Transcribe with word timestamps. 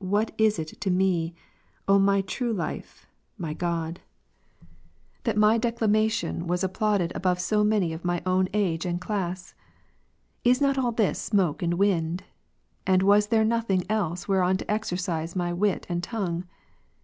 What 0.00 0.34
is 0.38 0.58
it 0.58 0.80
to 0.80 0.90
me, 0.90 1.36
O 1.86 1.96
my 2.00 2.20
true 2.20 2.52
life, 2.52 3.06
my 3.38 3.54
God, 3.54 4.00
that 5.22 5.36
my 5.36 5.56
declamation 5.56 6.48
was 6.48 6.64
applauded 6.64 7.12
above 7.14 7.38
so 7.38 7.62
many 7.62 7.92
of 7.92 8.04
mine 8.04 8.22
own 8.26 8.48
age 8.54 8.84
and 8.84 9.00
class? 9.00 9.54
Is 10.42 10.60
not 10.60 10.78
ail 10.78 10.90
this 10.90 11.20
smoke 11.20 11.62
and 11.62 11.74
wind? 11.74 12.24
And 12.88 13.04
was 13.04 13.28
thei'e 13.28 13.46
nothing 13.46 13.84
else 13.88 14.26
whereon 14.26 14.56
to 14.56 14.68
exercise 14.68 15.36
my 15.36 15.52
wit 15.52 15.86
and 15.88 16.02
tongue 16.02 16.42